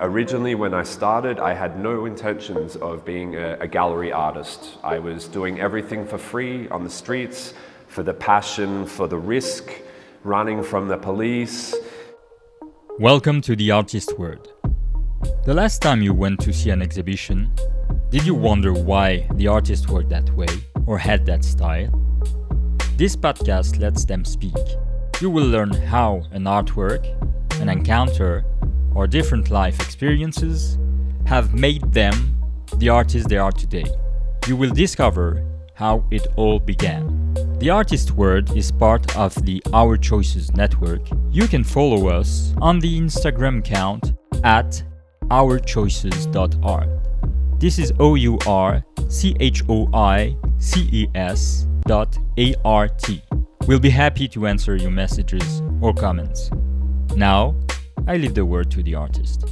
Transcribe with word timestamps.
Originally, 0.00 0.56
when 0.56 0.74
I 0.74 0.82
started, 0.82 1.38
I 1.38 1.54
had 1.54 1.78
no 1.78 2.04
intentions 2.04 2.74
of 2.74 3.04
being 3.04 3.36
a, 3.36 3.56
a, 3.60 3.68
gallery 3.68 4.10
artist. 4.10 4.76
I 4.82 4.98
was 4.98 5.28
doing 5.28 5.60
everything 5.60 6.04
for 6.04 6.18
free 6.18 6.68
on 6.70 6.82
the 6.82 6.90
streets, 6.90 7.54
for 7.86 8.02
the 8.02 8.12
passion, 8.12 8.86
for 8.86 9.06
the 9.06 9.16
risk, 9.16 9.70
running 10.24 10.64
from 10.64 10.88
the 10.88 10.96
police. 10.96 11.76
Welcome 12.98 13.40
to 13.42 13.54
the 13.54 13.70
Artist 13.70 14.18
Word. 14.18 14.48
The 15.44 15.54
last 15.54 15.80
time 15.80 16.02
you 16.02 16.12
went 16.12 16.40
to 16.40 16.52
see 16.52 16.70
an 16.70 16.82
exhibition, 16.82 17.54
did 18.10 18.26
you 18.26 18.34
wonder 18.34 18.72
why 18.72 19.28
the 19.34 19.46
artist 19.46 19.88
worked 19.88 20.08
that 20.08 20.28
way 20.30 20.48
or 20.86 20.98
had 20.98 21.24
that 21.26 21.44
style? 21.44 21.92
This 22.96 23.14
podcast 23.14 23.78
lets 23.78 24.04
them 24.04 24.24
speak. 24.24 24.56
You 25.20 25.30
will 25.30 25.46
learn 25.46 25.70
how 25.70 26.24
an 26.32 26.44
artwork, 26.46 27.04
an 27.60 27.68
encounter, 27.68 28.44
or 28.94 29.06
different 29.06 29.50
life 29.50 29.80
experiences 29.80 30.78
have 31.26 31.54
made 31.54 31.92
them 31.92 32.36
the 32.76 32.88
artists 32.88 33.28
they 33.28 33.38
are 33.38 33.52
today. 33.52 33.84
You 34.46 34.56
will 34.56 34.70
discover 34.70 35.44
how 35.74 36.04
it 36.10 36.26
all 36.36 36.58
began. 36.58 37.34
The 37.58 37.70
Artist 37.70 38.12
Word 38.12 38.54
is 38.56 38.70
part 38.70 39.16
of 39.16 39.34
the 39.44 39.62
Our 39.72 39.96
Choices 39.96 40.54
network. 40.54 41.02
You 41.30 41.48
can 41.48 41.64
follow 41.64 42.08
us 42.08 42.54
on 42.60 42.78
the 42.78 43.00
Instagram 43.00 43.58
account 43.58 44.12
at 44.44 44.82
ourchoices.art. 45.30 46.88
This 47.58 47.78
is 47.78 47.92
O 47.98 48.14
U 48.14 48.38
R 48.46 48.84
C 49.08 49.34
H 49.40 49.62
O 49.68 49.88
I 49.94 50.36
C 50.58 50.88
E 50.92 51.08
S 51.14 51.66
dot 51.86 52.18
A 52.38 52.54
R 52.64 52.88
T. 52.88 53.22
We'll 53.66 53.80
be 53.80 53.90
happy 53.90 54.28
to 54.28 54.46
answer 54.46 54.76
your 54.76 54.90
messages 54.90 55.62
or 55.80 55.94
comments. 55.94 56.50
Now, 57.16 57.54
I 58.06 58.18
leave 58.18 58.34
the 58.34 58.44
word 58.44 58.70
to 58.72 58.82
the 58.82 58.96
artist. 58.96 59.46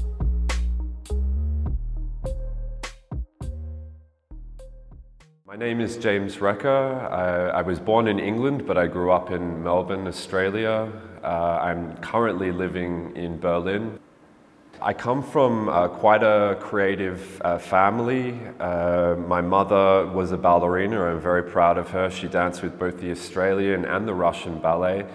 My 5.46 5.56
name 5.56 5.80
is 5.80 5.96
James 5.96 6.38
Reka. 6.38 7.08
I, 7.10 7.60
I, 7.60 7.62
was 7.62 7.80
born 7.80 8.08
in 8.08 8.18
England, 8.18 8.66
but 8.66 8.76
I 8.76 8.88
grew 8.88 9.10
up 9.10 9.30
in 9.30 9.64
Melbourne, 9.64 10.06
Australia. 10.06 10.92
Uh, 11.24 11.26
I'm 11.62 11.96
currently 11.98 12.52
living 12.52 13.16
in 13.16 13.40
Berlin. 13.40 13.98
I 14.82 14.92
come 14.92 15.22
from 15.22 15.70
uh, 15.70 15.88
quite 15.88 16.22
a 16.22 16.58
creative 16.60 17.40
uh, 17.42 17.56
family. 17.56 18.38
Uh, 18.60 19.14
my 19.16 19.40
mother 19.40 20.06
was 20.08 20.32
a 20.32 20.36
ballerina. 20.36 21.02
I'm 21.04 21.20
very 21.20 21.42
proud 21.42 21.78
of 21.78 21.88
her. 21.90 22.10
She 22.10 22.28
danced 22.28 22.62
with 22.62 22.78
both 22.78 23.00
the 23.00 23.12
Australian 23.12 23.86
and 23.86 24.06
the 24.06 24.14
Russian 24.14 24.58
ballet 24.58 25.06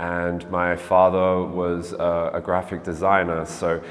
and 0.00 0.50
my 0.50 0.74
father 0.76 1.44
was 1.44 1.92
a, 1.92 2.30
a 2.32 2.40
graphic 2.40 2.82
designer. 2.82 3.44
So 3.44 3.82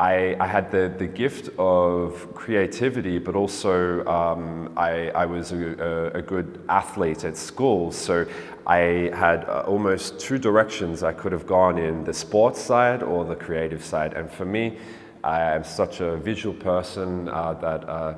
I, 0.00 0.34
I, 0.40 0.46
had 0.46 0.70
the, 0.70 0.90
the 0.96 1.06
gift 1.06 1.50
of 1.58 2.34
creativity, 2.34 3.18
but 3.18 3.34
also 3.34 4.02
um, 4.06 4.72
I, 4.78 5.10
I, 5.10 5.26
was 5.26 5.52
a, 5.52 6.12
a, 6.14 6.22
good 6.22 6.64
athlete 6.70 7.24
at 7.24 7.36
school. 7.36 7.92
So 7.92 8.26
I 8.66 9.10
had 9.12 9.44
uh, 9.44 9.64
almost 9.66 10.18
two 10.18 10.38
directions 10.38 11.02
I 11.02 11.12
could 11.12 11.32
have 11.32 11.46
gone 11.46 11.76
in 11.76 12.02
the 12.02 12.14
sports 12.14 12.62
side 12.62 13.02
or 13.02 13.26
the 13.26 13.36
creative 13.36 13.84
side. 13.84 14.14
And 14.14 14.30
for 14.30 14.46
me, 14.46 14.78
I 15.22 15.42
am 15.54 15.64
such 15.64 16.00
a 16.00 16.16
visual 16.16 16.54
person 16.54 17.28
uh, 17.28 17.52
that. 17.54 17.88
Uh, 17.88 18.14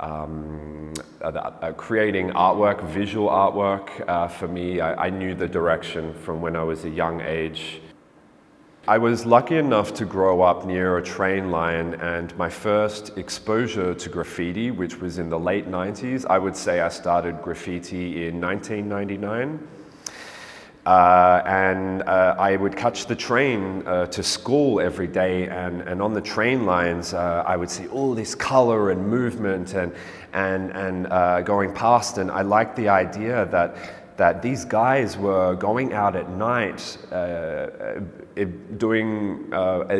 um, 0.00 0.92
uh, 1.20 1.26
uh, 1.26 1.72
creating 1.72 2.30
artwork, 2.30 2.82
visual 2.88 3.28
artwork, 3.28 3.88
uh, 4.08 4.26
for 4.28 4.48
me, 4.48 4.80
I, 4.80 5.06
I, 5.06 5.10
knew 5.10 5.34
the 5.34 5.46
direction 5.46 6.14
from 6.14 6.40
when 6.40 6.56
I 6.56 6.62
was 6.62 6.86
a 6.86 6.88
young 6.88 7.20
age. 7.20 7.82
I 8.88 8.96
was 8.96 9.26
lucky 9.26 9.56
enough 9.56 9.92
to 9.94 10.06
grow 10.06 10.40
up 10.40 10.64
near 10.64 10.96
a 10.96 11.02
train 11.02 11.50
line, 11.50 11.94
and 11.94 12.36
my 12.38 12.48
first 12.48 13.18
exposure 13.18 13.94
to 13.94 14.08
graffiti, 14.08 14.70
which 14.70 14.96
was 14.96 15.18
in 15.18 15.28
the 15.28 15.38
late 15.38 15.70
90s, 15.70 16.24
I 16.30 16.38
would 16.38 16.56
say 16.56 16.80
I 16.80 16.88
started 16.88 17.42
graffiti 17.42 18.26
in 18.26 18.40
1999. 18.40 19.68
Uh, 20.90 21.40
and 21.46 22.02
uh, 22.02 22.34
I 22.36 22.56
would 22.56 22.76
catch 22.76 23.06
the 23.06 23.14
train 23.14 23.86
uh, 23.86 24.06
to 24.06 24.24
school 24.24 24.80
every 24.80 25.06
day, 25.06 25.46
and, 25.46 25.82
and 25.82 26.02
on 26.02 26.14
the 26.14 26.20
train 26.20 26.66
lines, 26.66 27.14
uh, 27.14 27.44
I 27.46 27.54
would 27.54 27.70
see 27.70 27.86
all 27.86 28.12
this 28.12 28.34
color 28.34 28.90
and 28.90 29.06
movement 29.06 29.74
and, 29.74 29.92
and, 30.32 30.72
and 30.72 31.06
uh, 31.06 31.42
going 31.42 31.72
past. 31.72 32.18
And 32.18 32.28
I 32.28 32.42
liked 32.42 32.74
the 32.74 32.88
idea 32.88 33.46
that, 33.52 33.76
that 34.16 34.42
these 34.42 34.64
guys 34.64 35.16
were 35.16 35.54
going 35.54 35.92
out 35.92 36.16
at 36.16 36.28
night 36.28 36.98
uh, 37.12 38.00
doing 38.76 39.48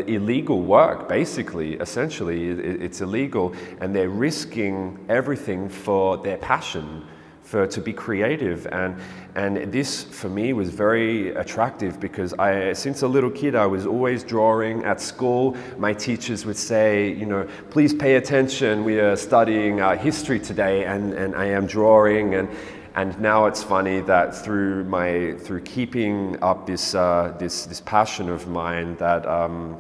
illegal 0.09 0.61
work, 0.61 1.09
basically, 1.09 1.75
essentially. 1.75 2.49
It's 2.49 3.01
illegal, 3.01 3.55
and 3.81 3.95
they're 3.95 4.09
risking 4.09 5.07
everything 5.09 5.69
for 5.69 6.17
their 6.17 6.39
passion 6.39 7.07
for 7.51 7.67
to 7.67 7.81
be 7.81 7.93
creative. 7.93 8.67
And 8.69 8.97
and 9.35 9.73
this 9.73 10.05
for 10.05 10.29
me 10.29 10.53
was 10.53 10.71
very 10.71 11.31
attractive 11.35 11.99
because 11.99 12.33
I 12.35 12.73
since 12.75 13.03
a 13.03 13.09
little 13.09 13.31
kid 13.31 13.55
I 13.57 13.67
was 13.67 13.87
always 13.87 14.23
drawing 14.23 14.85
at 14.85 15.01
school. 15.01 15.57
My 15.77 15.93
teachers 15.93 16.47
would 16.47 16.57
say 16.57 17.13
you 17.13 17.27
know 17.27 17.49
please 17.71 17.93
pay 17.93 18.15
attention. 18.15 18.85
We 18.85 19.01
are 19.01 19.17
studying 19.17 19.81
uh, 19.81 19.97
history 19.97 20.39
today 20.39 20.85
and 20.85 21.13
and 21.13 21.35
I 21.35 21.47
am 21.47 21.67
drawing. 21.67 22.35
And 22.35 22.49
and 22.95 23.21
now 23.21 23.47
it's 23.47 23.63
funny 23.63 24.01
that 24.03 24.37
through 24.37 24.85
my 24.85 25.35
through 25.39 25.63
keeping 25.63 26.41
up 26.43 26.67
this 26.67 26.95
uh, 26.95 27.35
this 27.39 27.67
this 27.67 27.81
passion 27.81 28.29
of 28.29 28.47
mine 28.47 28.97
that 28.97 29.27
um, 29.27 29.77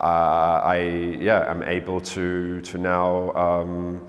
uh, 0.00 0.62
I 0.64 0.78
yeah 1.20 1.50
I'm 1.50 1.62
able 1.62 2.00
to 2.00 2.60
to 2.60 2.78
now 2.78 3.32
um, 3.34 4.00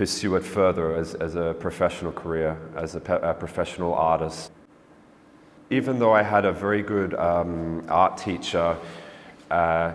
pursue 0.00 0.34
it 0.34 0.42
further 0.42 0.96
as, 0.96 1.14
as 1.16 1.34
a 1.34 1.54
professional 1.60 2.10
career, 2.10 2.56
as 2.74 2.94
a, 2.94 3.02
a 3.32 3.34
professional 3.34 3.92
artist. 3.92 4.50
Even 5.68 5.98
though 5.98 6.14
I 6.14 6.22
had 6.22 6.46
a 6.46 6.52
very 6.52 6.80
good 6.80 7.12
um, 7.12 7.84
art 7.86 8.16
teacher, 8.16 8.78
uh, 9.50 9.92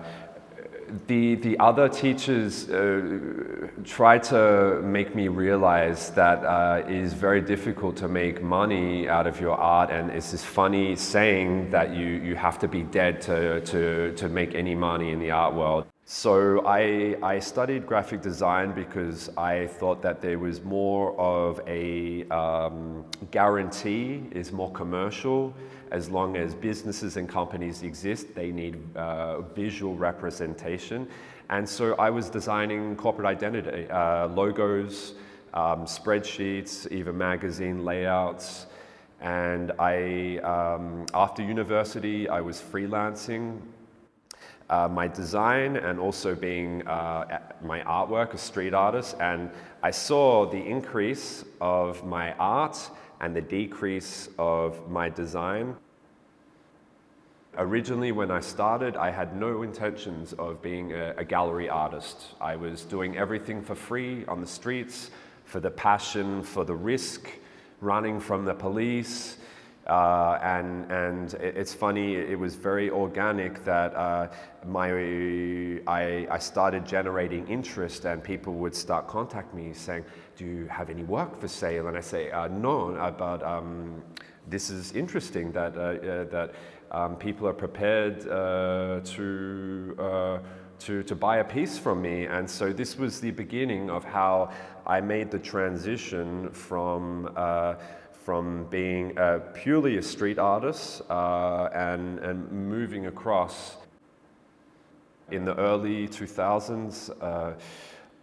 the, 1.07 1.33
the 1.47 1.57
other 1.57 1.89
teachers 1.89 2.69
uh, 2.69 3.67
try 3.83 4.19
to 4.19 4.79
make 4.83 5.15
me 5.15 5.27
realize 5.27 6.11
that 6.11 6.45
uh, 6.45 6.83
it 6.87 6.95
is 7.05 7.13
very 7.13 7.41
difficult 7.41 7.95
to 7.95 8.07
make 8.07 8.43
money 8.43 9.09
out 9.09 9.25
of 9.25 9.41
your 9.41 9.57
art, 9.57 9.89
and 9.89 10.11
it's 10.11 10.29
this 10.29 10.45
funny 10.45 10.95
saying 10.95 11.71
that 11.71 11.95
you, 11.95 12.05
you 12.05 12.35
have 12.35 12.59
to 12.59 12.67
be 12.67 12.83
dead 12.83 13.21
to, 13.21 13.59
to, 13.61 14.13
to 14.13 14.29
make 14.29 14.53
any 14.53 14.75
money 14.75 15.09
in 15.09 15.19
the 15.19 15.31
art 15.31 15.55
world. 15.55 15.87
So 16.07 16.63
I, 16.67 17.17
I 17.23 17.39
studied 17.39 17.87
graphic 17.87 18.21
design 18.21 18.73
because 18.73 19.35
I 19.37 19.65
thought 19.65 20.03
that 20.03 20.21
there 20.21 20.37
was 20.37 20.63
more 20.63 21.19
of 21.19 21.59
a 21.65 22.29
um, 22.29 23.03
guarantee, 23.31 24.21
is 24.29 24.51
more 24.51 24.71
commercial. 24.71 25.51
As 25.89 26.11
long 26.11 26.37
as 26.37 26.53
businesses 26.53 27.17
and 27.17 27.27
companies 27.27 27.81
exist, 27.81 28.35
they 28.35 28.51
need 28.51 28.77
uh, 28.95 29.41
visual 29.41 29.95
representation. 29.95 31.07
And 31.49 31.67
so 31.67 31.95
I 31.95 32.11
was 32.11 32.29
designing 32.29 32.95
corporate 32.97 33.25
identity, 33.25 33.89
uh, 33.89 34.27
logos, 34.27 35.15
um, 35.55 35.85
spreadsheets, 35.85 36.91
even 36.91 37.17
magazine 37.17 37.83
layouts. 37.83 38.67
And 39.21 39.71
I, 39.79 40.37
um, 40.43 41.07
after 41.15 41.41
university, 41.41 42.29
I 42.29 42.41
was 42.41 42.61
freelancing 42.61 43.59
uh, 44.69 44.87
my 44.87 45.07
design 45.07 45.77
and 45.77 45.99
also 45.99 46.35
being 46.35 46.85
uh, 46.87 47.39
my 47.61 47.81
artwork, 47.81 48.33
a 48.33 48.37
street 48.37 48.73
artist, 48.73 49.15
and 49.19 49.49
I 49.83 49.91
saw 49.91 50.45
the 50.45 50.57
increase 50.57 51.45
of 51.61 52.05
my 52.05 52.33
art 52.33 52.77
and 53.21 53.35
the 53.35 53.41
decrease 53.41 54.29
of 54.37 54.89
my 54.89 55.09
design. 55.09 55.75
Originally, 57.57 58.11
when 58.11 58.31
I 58.31 58.41
started, 58.41 58.97
I 58.97 59.11
had 59.11 59.35
no 59.37 59.63
intentions 59.63 60.33
of 60.33 60.61
being 60.61 60.91
a, 60.91 61.13
a 61.17 61.23
gallery 61.23 61.69
artist. 61.69 62.33
I 62.41 62.57
was 62.57 62.83
doing 62.83 63.17
everything 63.17 63.61
for 63.61 63.75
free 63.75 64.25
on 64.25 64.41
the 64.41 64.47
streets, 64.47 65.09
for 65.45 65.61
the 65.61 65.71
passion, 65.71 66.43
for 66.43 66.65
the 66.65 66.75
risk, 66.75 67.29
running 67.79 68.19
from 68.19 68.43
the 68.43 68.53
police. 68.53 69.37
Uh, 69.87 70.39
and 70.41 70.91
and 70.91 71.35
it's 71.35 71.73
funny, 71.73 72.15
it 72.15 72.39
was 72.39 72.55
very 72.55 72.89
organic 72.89 73.63
that 73.65 73.95
uh, 73.95 74.27
my, 74.65 74.89
I, 75.85 76.27
I 76.31 76.39
started 76.39 76.87
generating 76.87 77.47
interest 77.47 78.05
and 78.05 78.23
people 78.23 78.53
would 78.53 78.73
start 78.73 79.07
contacting 79.07 79.67
me 79.67 79.73
saying, 79.73 80.03
do 80.37 80.45
you 80.45 80.65
have 80.67 80.89
any 80.89 81.03
work 81.03 81.39
for 81.39 81.47
sale? 81.47 81.87
And 81.87 81.95
I 81.95 82.01
say, 82.01 82.31
uh, 82.31 82.47
no, 82.47 82.95
uh, 82.95 83.11
but 83.11 83.43
um, 83.43 84.01
this 84.47 84.71
is 84.71 84.91
interesting 84.93 85.51
that, 85.51 85.77
uh, 85.77 85.79
uh, 85.79 86.23
that 86.25 86.55
um, 86.91 87.15
people 87.15 87.47
are 87.47 87.53
prepared 87.53 88.21
to, 88.21 89.01
to, 90.79 91.03
to 91.03 91.15
buy 91.15 91.37
a 91.37 91.43
piece 91.43 91.77
from 91.77 92.01
me. 92.01 92.25
And 92.25 92.49
so 92.49 92.73
this 92.73 92.97
was 92.97 93.19
the 93.19 93.31
beginning 93.31 93.91
of 93.91 94.03
how 94.03 94.51
I 94.87 94.99
made 94.99 95.29
the 95.29 95.39
transition 95.39 96.49
from 96.49 97.29
from 98.25 98.65
being 98.71 99.15
purely 99.53 99.97
a 99.97 100.01
street 100.01 100.39
artist 100.39 101.03
uh, 101.11 101.69
and, 101.75 102.17
and 102.17 102.51
moving 102.51 103.05
across. 103.05 103.77
In 105.29 105.45
the 105.45 105.55
early 105.59 106.07
2000s, 106.07 107.11
uh, 107.21 107.53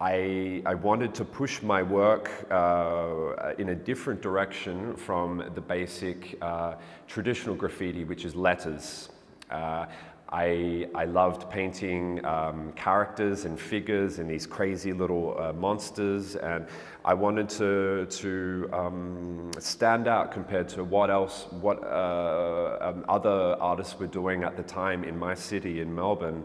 I, 0.00 0.60
I, 0.66 0.74
wanted 0.74 1.14
to 1.14 1.24
push 1.24 1.62
my 1.62 1.84
work 1.84 2.32
uh, 2.50 3.54
in 3.58 3.68
a 3.68 3.74
different 3.76 4.20
direction 4.20 4.96
from 4.96 5.44
the 5.54 5.60
basic 5.60 6.36
uh, 6.42 6.74
traditional 7.06 7.54
graffiti, 7.54 8.02
which 8.02 8.24
is 8.24 8.34
letters. 8.34 9.08
Uh, 9.52 9.86
I, 10.32 10.88
I 10.94 11.04
loved 11.04 11.50
painting 11.50 12.24
um, 12.24 12.72
characters 12.72 13.44
and 13.44 13.60
figures 13.60 14.18
and 14.18 14.30
these 14.30 14.46
crazy 14.46 14.94
little 14.94 15.36
uh, 15.38 15.52
monsters, 15.52 16.36
and 16.36 16.66
I 17.04 17.12
wanted 17.12 17.50
to, 17.50 18.06
to 18.06 18.70
um, 18.72 19.50
stand 19.58 20.08
out 20.08 20.32
compared 20.32 20.70
to 20.70 20.84
what 20.84 21.10
else, 21.10 21.48
what 21.50 21.84
uh, 21.84 22.78
um, 22.80 23.04
other 23.10 23.56
artists 23.60 23.98
were 23.98 24.06
doing 24.06 24.42
at 24.42 24.56
the 24.56 24.62
time 24.62 25.04
in 25.04 25.18
my 25.18 25.34
city 25.34 25.82
in 25.82 25.94
Melbourne. 25.94 26.44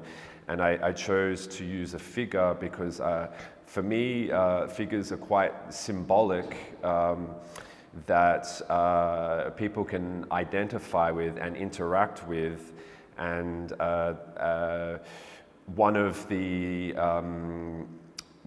And 0.49 0.61
I, 0.61 0.77
I 0.83 0.91
chose 0.91 1.47
to 1.47 1.63
use 1.63 1.93
a 1.93 1.99
figure 1.99 2.57
because 2.59 2.99
uh, 2.99 3.29
for 3.65 3.83
me, 3.83 4.31
uh, 4.31 4.67
figures 4.67 5.13
are 5.13 5.17
quite 5.17 5.53
symbolic. 5.73 6.75
Um, 6.83 7.29
that 8.05 8.61
uh, 8.69 9.49
people 9.51 9.83
can 9.83 10.23
identify 10.31 11.09
with 11.09 11.35
and 11.37 11.55
interact 11.55 12.27
with 12.27 12.73
and 13.17 13.73
uh, 13.79 14.13
uh, 14.39 14.97
one 15.75 15.95
of 15.95 16.27
the 16.29 16.95
um, 16.95 17.87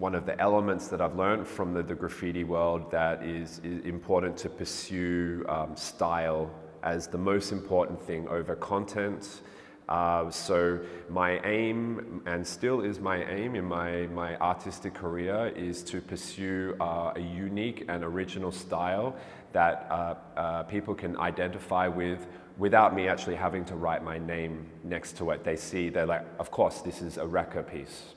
one 0.00 0.14
of 0.14 0.24
the 0.24 0.40
elements 0.40 0.88
that 0.88 1.02
I've 1.02 1.14
learned 1.14 1.46
from 1.46 1.74
the, 1.74 1.82
the 1.82 1.94
graffiti 1.94 2.42
world 2.42 2.90
that 2.90 3.22
is, 3.22 3.60
is 3.62 3.84
important 3.84 4.36
to 4.38 4.48
pursue 4.48 5.44
um, 5.46 5.76
style 5.76 6.50
as 6.82 7.06
the 7.06 7.18
most 7.18 7.52
important 7.52 8.02
thing 8.02 8.26
over 8.28 8.56
content. 8.56 9.42
Uh, 9.90 10.30
so 10.30 10.80
my 11.10 11.38
aim, 11.44 12.22
and 12.24 12.46
still 12.46 12.80
is 12.80 12.98
my 12.98 13.24
aim 13.24 13.54
in 13.56 13.64
my, 13.64 14.06
my 14.06 14.36
artistic 14.36 14.94
career, 14.94 15.48
is 15.48 15.82
to 15.82 16.00
pursue 16.00 16.74
uh, 16.80 17.12
a 17.16 17.20
unique 17.20 17.84
and 17.88 18.02
original 18.02 18.52
style 18.52 19.14
that 19.52 19.88
uh, 19.90 20.14
uh 20.36 20.62
people 20.62 20.94
can 20.94 21.16
identify 21.18 21.88
with 21.88 22.28
without 22.60 22.94
me 22.94 23.08
actually 23.08 23.34
having 23.34 23.64
to 23.64 23.74
write 23.74 24.04
my 24.04 24.18
name 24.18 24.66
next 24.84 25.16
to 25.16 25.30
it. 25.30 25.42
They 25.42 25.56
see, 25.56 25.88
they're 25.88 26.04
like, 26.04 26.26
of 26.38 26.50
course, 26.50 26.82
this 26.82 27.00
is 27.00 27.16
a 27.16 27.26
Reka 27.26 27.62
piece. 27.62 28.12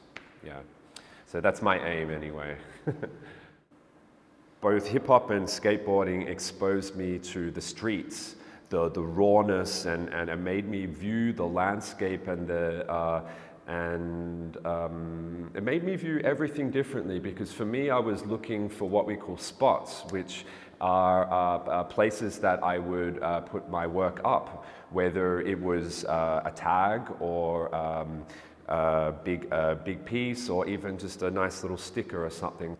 Yeah. 0.45 0.59
So 1.25 1.39
that's 1.39 1.61
my 1.61 1.79
aim 1.79 2.11
anyway. 2.11 2.57
Both 4.61 4.85
hip 4.85 5.07
hop 5.07 5.29
and 5.31 5.47
skateboarding 5.47 6.27
exposed 6.27 6.97
me 6.97 7.19
to 7.19 7.51
the 7.51 7.61
streets, 7.61 8.35
the, 8.69 8.89
the 8.89 9.01
rawness, 9.01 9.85
and, 9.85 10.09
and 10.09 10.29
it 10.29 10.35
made 10.35 10.67
me 10.67 10.87
view 10.87 11.31
the 11.31 11.45
landscape 11.45 12.27
and 12.27 12.45
the, 12.45 12.89
uh, 12.91 13.21
and 13.67 14.57
um, 14.65 15.51
it 15.55 15.63
made 15.63 15.85
me 15.85 15.95
view 15.95 16.19
everything 16.19 16.69
differently 16.69 17.17
because 17.17 17.53
for 17.53 17.65
me, 17.65 17.89
I 17.89 17.99
was 17.99 18.25
looking 18.25 18.67
for 18.67 18.89
what 18.89 19.05
we 19.05 19.15
call 19.15 19.37
spots, 19.37 20.03
which 20.09 20.43
are 20.83 21.31
uh, 21.31 21.57
uh, 21.59 21.83
places 21.85 22.39
that 22.39 22.61
I 22.61 22.77
would 22.77 23.23
uh, 23.23 23.39
put 23.39 23.69
my 23.69 23.87
work 23.87 24.19
up, 24.25 24.65
whether 24.91 25.39
it 25.39 25.59
was 25.59 26.03
uh, 26.05 26.41
a 26.43 26.51
tag 26.51 27.09
or 27.21 27.73
um, 27.73 28.25
a 28.67 29.13
big, 29.23 29.49
big 29.85 30.03
piece 30.03 30.49
or 30.49 30.67
even 30.67 30.97
just 30.97 31.21
a 31.23 31.31
nice 31.31 31.63
little 31.63 31.77
sticker 31.77 32.25
or 32.25 32.29
something. 32.29 32.77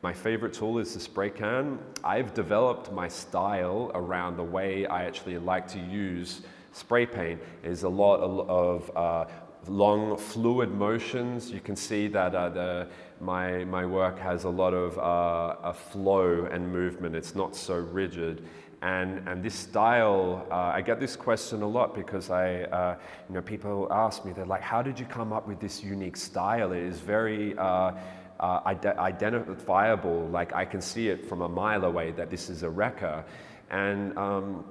My 0.00 0.14
favorite 0.14 0.54
tool 0.54 0.78
is 0.78 0.94
the 0.94 1.00
spray 1.00 1.28
can. 1.28 1.78
I've 2.02 2.32
developed 2.32 2.90
my 2.90 3.08
style 3.08 3.90
around 3.94 4.36
the 4.36 4.44
way 4.44 4.86
I 4.86 5.04
actually 5.04 5.36
like 5.38 5.68
to 5.68 5.78
use 5.78 6.42
spray 6.72 7.04
paint. 7.04 7.40
Is 7.64 7.82
a 7.82 7.88
lot 7.88 8.20
of 8.20 8.90
uh, 8.96 9.24
long 9.66 10.16
fluid 10.16 10.70
motions. 10.70 11.50
You 11.50 11.60
can 11.60 11.76
see 11.76 12.08
that 12.08 12.34
uh, 12.34 12.48
the, 12.48 12.88
my, 13.20 13.64
my 13.64 13.84
work 13.84 14.18
has 14.18 14.44
a 14.44 14.48
lot 14.48 14.74
of 14.74 14.98
uh, 14.98 15.68
a 15.68 15.72
flow 15.72 16.46
and 16.50 16.72
movement. 16.72 17.14
It's 17.16 17.34
not 17.34 17.56
so 17.56 17.76
rigid. 17.76 18.44
And, 18.80 19.26
and 19.28 19.42
this 19.42 19.54
style, 19.54 20.46
uh, 20.50 20.54
I 20.74 20.82
get 20.82 21.00
this 21.00 21.16
question 21.16 21.62
a 21.62 21.66
lot 21.66 21.94
because 21.94 22.30
I, 22.30 22.62
uh, 22.62 22.96
you 23.28 23.34
know, 23.34 23.42
people 23.42 23.88
ask 23.90 24.24
me, 24.24 24.32
they're 24.32 24.46
like, 24.46 24.62
how 24.62 24.82
did 24.82 25.00
you 25.00 25.06
come 25.06 25.32
up 25.32 25.48
with 25.48 25.58
this 25.58 25.82
unique 25.82 26.16
style? 26.16 26.72
It 26.72 26.84
is 26.84 27.00
very 27.00 27.58
uh, 27.58 27.92
uh, 28.38 28.60
identifiable. 28.64 30.28
Like 30.28 30.54
I 30.54 30.64
can 30.64 30.80
see 30.80 31.08
it 31.08 31.28
from 31.28 31.42
a 31.42 31.48
mile 31.48 31.84
away 31.84 32.12
that 32.12 32.30
this 32.30 32.48
is 32.48 32.62
a 32.62 32.70
Reka. 32.70 33.24
And 33.70 34.16
um, 34.16 34.64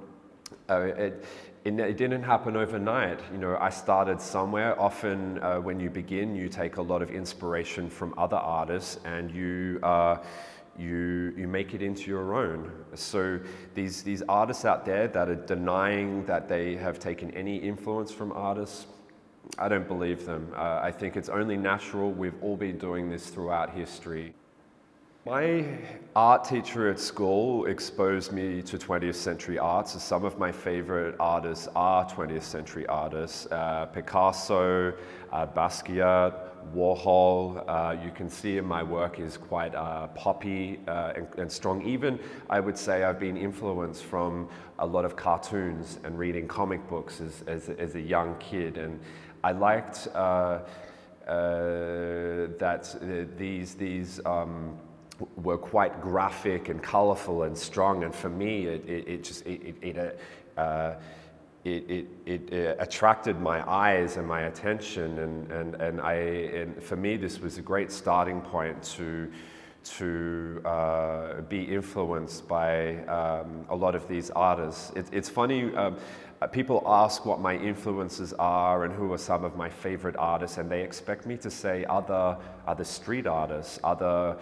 it, 0.70 1.24
it, 1.68 1.96
didn't 1.96 2.22
happen 2.22 2.56
overnight. 2.56 3.20
You 3.32 3.38
know, 3.38 3.56
I 3.60 3.70
started 3.70 4.20
somewhere. 4.20 4.80
Often, 4.80 5.42
uh, 5.42 5.60
when 5.60 5.80
you 5.80 5.90
begin, 5.90 6.34
you 6.34 6.48
take 6.48 6.76
a 6.76 6.82
lot 6.82 7.02
of 7.02 7.10
inspiration 7.10 7.90
from 7.90 8.14
other 8.16 8.36
artists, 8.36 9.00
and 9.04 9.30
you 9.30 9.80
uh, 9.82 10.18
you 10.78 11.34
you 11.36 11.48
make 11.48 11.74
it 11.74 11.82
into 11.82 12.10
your 12.10 12.34
own. 12.34 12.70
So 12.94 13.40
these 13.74 14.02
these 14.02 14.22
artists 14.28 14.64
out 14.64 14.84
there 14.84 15.08
that 15.08 15.28
are 15.28 15.34
denying 15.34 16.24
that 16.26 16.48
they 16.48 16.76
have 16.76 16.98
taken 16.98 17.30
any 17.32 17.56
influence 17.56 18.12
from 18.12 18.32
artists. 18.32 18.86
I 19.58 19.68
don't 19.68 19.88
believe 19.88 20.26
them. 20.26 20.52
Uh, 20.54 20.80
I 20.82 20.92
think 20.92 21.16
it's 21.16 21.28
only 21.28 21.56
natural. 21.56 22.12
We've 22.12 22.40
all 22.42 22.56
been 22.56 22.78
doing 22.78 23.08
this 23.08 23.28
throughout 23.28 23.70
history. 23.70 24.34
My 25.26 25.64
art 26.14 26.44
teacher 26.44 26.88
at 26.88 27.00
school 27.00 27.66
exposed 27.66 28.32
me 28.32 28.62
to 28.62 28.78
20th 28.78 29.16
century 29.16 29.58
art. 29.58 29.88
So 29.88 29.98
some 29.98 30.24
of 30.24 30.38
my 30.38 30.52
favorite 30.52 31.16
artists 31.18 31.68
are 31.74 32.08
20th 32.08 32.44
century 32.44 32.86
artists 32.86 33.46
uh, 33.50 33.86
Picasso, 33.86 34.94
uh, 35.32 35.46
Basquiat, 35.46 36.34
Warhol. 36.72 37.64
Uh, 37.68 37.96
you 38.02 38.12
can 38.12 38.30
see 38.30 38.58
in 38.58 38.64
my 38.64 38.82
work 38.82 39.18
is 39.18 39.36
quite 39.36 39.74
uh, 39.74 40.06
poppy 40.08 40.78
uh, 40.86 41.14
and, 41.16 41.26
and, 41.36 41.52
strong. 41.52 41.82
Even 41.82 42.20
I 42.48 42.60
would 42.60 42.78
say 42.78 43.02
I've 43.02 43.20
been 43.20 43.36
influenced 43.36 44.04
from 44.04 44.48
a 44.78 44.86
lot 44.86 45.04
of 45.04 45.16
cartoons 45.16 45.98
and 46.04 46.16
reading 46.16 46.46
comic 46.46 46.88
books 46.88 47.20
as, 47.20 47.42
as, 47.48 47.68
as 47.70 47.96
a 47.96 48.00
young 48.00 48.36
kid. 48.38 48.78
And 48.78 49.00
I 49.42 49.50
liked 49.50 50.06
uh, 50.14 50.60
that 51.26 53.34
these, 53.36 53.74
these 53.74 54.20
um, 54.24 54.78
were 55.36 55.58
quite 55.58 56.00
graphic 56.00 56.68
and 56.68 56.82
colorful 56.82 57.42
and 57.44 57.56
strong. 57.56 58.04
And 58.04 58.14
for 58.14 58.28
me, 58.28 58.66
it, 58.66 58.88
it, 58.88 59.08
it 59.08 59.24
just 59.24 59.46
it, 59.46 59.76
it, 59.82 60.20
uh, 60.56 60.94
it, 61.64 62.06
it, 62.26 62.52
it, 62.52 62.76
attracted 62.78 63.40
my 63.40 63.68
eyes 63.68 64.16
and 64.16 64.26
my 64.26 64.42
attention. 64.42 65.18
And, 65.18 65.52
and, 65.52 65.74
and, 65.76 66.00
I, 66.00 66.14
and 66.14 66.82
for 66.82 66.96
me, 66.96 67.16
this 67.16 67.40
was 67.40 67.58
a 67.58 67.62
great 67.62 67.90
starting 67.90 68.40
point 68.40 68.82
to, 68.96 69.30
to 69.96 70.60
uh, 70.64 71.40
be 71.42 71.62
influenced 71.62 72.46
by 72.46 72.96
um, 73.06 73.64
a 73.70 73.76
lot 73.76 73.94
of 73.94 74.06
these 74.08 74.30
artists. 74.30 74.92
It, 74.94 75.06
it's 75.12 75.28
funny, 75.28 75.74
um, 75.74 75.96
people 76.52 76.82
ask 76.86 77.24
what 77.24 77.40
my 77.40 77.56
influences 77.56 78.32
are 78.34 78.84
and 78.84 78.94
who 78.94 79.12
are 79.12 79.18
some 79.18 79.44
of 79.44 79.56
my 79.56 79.68
favorite 79.68 80.16
artists, 80.16 80.58
and 80.58 80.70
they 80.70 80.82
expect 80.82 81.26
me 81.26 81.36
to 81.38 81.50
say 81.50 81.84
other, 81.86 82.36
other 82.66 82.84
street 82.84 83.26
artists, 83.26 83.78
other 83.82 84.36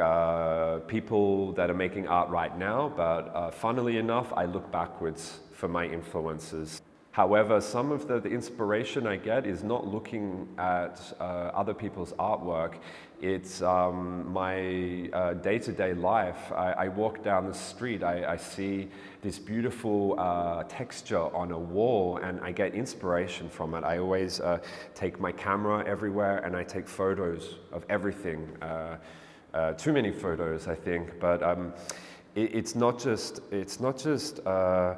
uh, 0.00 0.78
people 0.86 1.52
that 1.52 1.70
are 1.70 1.74
making 1.74 2.08
art 2.08 2.28
right 2.30 2.56
now. 2.56 2.92
But 2.96 3.34
uh, 3.34 3.50
funnily 3.50 3.98
enough, 3.98 4.32
I 4.34 4.46
look 4.46 4.70
backwards 4.70 5.40
for 5.52 5.68
my 5.68 5.86
influences. 5.86 6.80
However, 7.12 7.60
some 7.60 7.92
of 7.92 8.08
the, 8.08 8.20
the, 8.20 8.30
inspiration 8.30 9.06
I 9.06 9.16
get 9.16 9.46
is 9.46 9.62
not 9.62 9.86
looking 9.86 10.48
at 10.56 10.98
uh, 11.20 11.50
other 11.52 11.74
people's 11.74 12.14
artwork. 12.14 12.76
It's 13.22 13.62
um, 13.62 14.32
my 14.32 14.56
day 15.42 15.56
to 15.60 15.70
day 15.70 15.94
life. 15.94 16.50
I, 16.50 16.72
I, 16.72 16.88
walk 16.88 17.22
down 17.22 17.46
the 17.46 17.54
street, 17.54 18.02
I, 18.02 18.32
I 18.32 18.36
see 18.36 18.88
this 19.20 19.38
beautiful 19.38 20.16
uh, 20.18 20.64
texture 20.64 21.32
on 21.32 21.52
a 21.52 21.58
wall, 21.58 22.16
and 22.16 22.40
I 22.40 22.50
get 22.50 22.74
inspiration 22.74 23.48
from 23.48 23.74
it. 23.74 23.84
I 23.84 23.98
always 23.98 24.40
uh, 24.40 24.58
take 24.96 25.20
my 25.20 25.30
camera 25.30 25.84
everywhere 25.86 26.38
and 26.38 26.56
I 26.56 26.64
take 26.64 26.88
photos 26.88 27.58
of 27.70 27.84
everything. 27.88 28.56
Uh, 28.60 28.96
uh, 29.54 29.74
too 29.74 29.92
many 29.92 30.10
photos, 30.10 30.66
I 30.66 30.74
think, 30.74 31.20
but 31.20 31.44
um, 31.44 31.72
it, 32.34 32.52
it's 32.52 32.74
not 32.74 32.98
just, 32.98 33.40
it's 33.52 33.78
not 33.78 33.98
just 33.98 34.44
uh, 34.44 34.96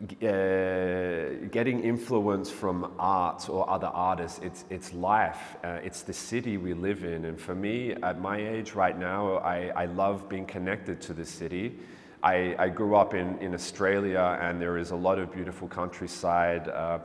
uh, 0.00 1.46
getting 1.50 1.80
influence 1.82 2.50
from 2.50 2.94
art 2.98 3.50
or 3.50 3.68
other 3.68 3.88
artists, 3.88 4.40
it's, 4.42 4.64
it's 4.70 4.94
life, 4.94 5.56
uh, 5.62 5.78
it's 5.82 6.00
the 6.02 6.12
city 6.12 6.56
we 6.56 6.72
live 6.72 7.04
in. 7.04 7.26
And 7.26 7.38
for 7.38 7.54
me, 7.54 7.92
at 8.02 8.18
my 8.18 8.38
age 8.38 8.72
right 8.72 8.98
now, 8.98 9.36
I, 9.36 9.70
I 9.76 9.84
love 9.84 10.26
being 10.26 10.46
connected 10.46 11.02
to 11.02 11.12
the 11.12 11.26
city. 11.26 11.78
I, 12.22 12.54
I 12.58 12.68
grew 12.70 12.96
up 12.96 13.12
in, 13.12 13.36
in 13.40 13.52
Australia 13.52 14.38
and 14.40 14.58
there 14.60 14.78
is 14.78 14.90
a 14.90 14.96
lot 14.96 15.18
of 15.18 15.32
beautiful 15.32 15.68
countryside. 15.68 16.68
Uh, 16.68 17.00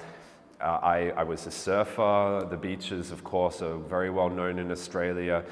uh 0.61 0.63
I, 0.63 1.09
I 1.17 1.23
was 1.23 1.47
a 1.47 1.51
surfer. 1.51 2.47
The 2.49 2.57
beaches, 2.57 3.11
of 3.11 3.25
course, 3.25 3.61
are 3.61 3.77
very 3.77 4.09
well 4.09 4.29
known 4.29 4.57
in 4.57 4.71
Australia. 4.71 5.43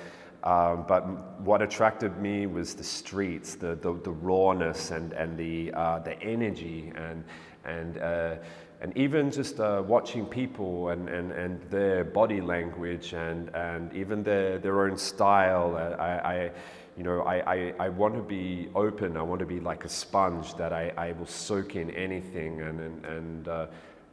Um, 0.44 0.84
but 0.88 1.40
what 1.40 1.62
attracted 1.62 2.18
me 2.18 2.48
was 2.48 2.74
the 2.74 2.84
streets, 2.84 3.56
the, 3.56 3.76
the, 3.76 3.94
the 4.04 4.12
rawness 4.12 4.92
and, 4.92 5.14
and 5.14 5.38
the, 5.38 5.72
uh, 5.74 6.00
the 6.00 6.22
energy 6.22 6.92
and, 6.96 7.24
and, 7.64 7.98
uh, 7.98 8.36
and 8.82 8.96
even 8.98 9.32
just 9.32 9.62
uh, 9.62 9.82
watching 9.86 10.26
people 10.26 10.90
and, 10.90 11.08
and, 11.08 11.32
and 11.32 11.62
their 11.70 12.04
body 12.04 12.42
language 12.42 13.14
and, 13.14 13.56
and 13.56 13.94
even 13.94 14.22
their, 14.22 14.60
their 14.60 14.86
own 14.86 14.98
style, 14.98 15.78
I, 15.78 16.04
I 16.04 16.52
you 16.98 17.04
know, 17.04 17.22
I, 17.22 17.54
I, 17.54 17.74
I 17.80 17.90
want 17.90 18.16
to 18.16 18.22
be 18.22 18.70
open. 18.76 19.18
I 19.18 19.22
want 19.22 19.40
to 19.40 19.46
be 19.46 19.60
like 19.60 19.86
a 19.86 19.90
sponge 19.90 20.56
that 20.56 20.74
I, 20.74 20.92
I 20.98 21.12
will 21.14 21.26
soak 21.26 21.76
in 21.76 21.90
anything 21.92 22.62
and, 22.62 22.80
and, 22.80 23.06
and 23.06 23.48
uh, 23.48 23.68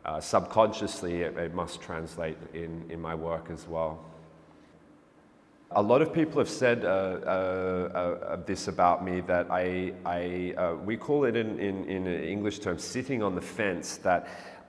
uh, 0.05 0.21
subconsciously 0.21 1.23
it, 1.23 1.37
it, 1.37 1.55
must 1.55 1.83
translate 1.83 2.39
in, 2.55 2.85
in 2.89 3.01
my 3.01 3.15
work 3.15 3.51
as 3.51 3.67
well. 3.67 4.10
A 5.73 5.83
lot 5.83 6.03
of 6.03 6.13
people 6.13 6.41
have 6.41 6.49
said 6.49 6.85
uh, 6.85 6.89
uh, 6.89 7.29
uh 7.31 8.37
this 8.45 8.67
about 8.67 9.05
me 9.05 9.21
that 9.21 9.47
I, 9.51 9.93
I 10.05 10.55
uh, 10.57 10.75
we 10.75 10.97
call 10.97 11.25
it 11.25 11.37
in, 11.37 11.61
in, 11.61 11.85
in 11.85 12.07
English 12.07 12.59
terms 12.59 12.83
sitting 12.83 13.23
on 13.23 13.37
the 13.37 13.41
fence, 13.41 13.99
that 13.99 14.27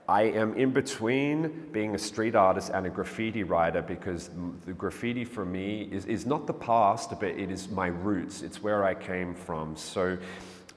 I 0.08 0.22
am 0.22 0.54
in 0.54 0.70
between 0.70 1.68
being 1.72 1.94
a 1.94 1.98
street 1.98 2.36
artist 2.36 2.70
and 2.72 2.86
a 2.86 2.90
graffiti 2.90 3.42
writer 3.42 3.82
because 3.82 4.30
the 4.64 4.72
graffiti 4.72 5.24
for 5.24 5.44
me 5.44 5.88
is, 5.90 6.06
is 6.06 6.24
not 6.24 6.46
the 6.46 6.52
past, 6.52 7.10
but 7.18 7.30
it 7.30 7.50
is 7.50 7.68
my 7.68 7.88
roots. 7.88 8.42
It's 8.42 8.62
where 8.62 8.84
I 8.84 8.94
came 8.94 9.34
from. 9.34 9.76
So 9.76 10.18